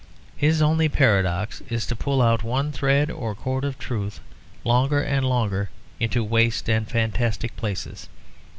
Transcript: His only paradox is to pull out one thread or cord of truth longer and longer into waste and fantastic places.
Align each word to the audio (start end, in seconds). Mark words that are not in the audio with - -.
His 0.35 0.63
only 0.63 0.89
paradox 0.89 1.61
is 1.69 1.85
to 1.85 1.95
pull 1.95 2.23
out 2.23 2.41
one 2.41 2.71
thread 2.71 3.11
or 3.11 3.35
cord 3.35 3.63
of 3.63 3.77
truth 3.77 4.19
longer 4.63 4.99
and 4.99 5.23
longer 5.29 5.69
into 5.99 6.23
waste 6.23 6.67
and 6.67 6.89
fantastic 6.89 7.55
places. 7.55 8.09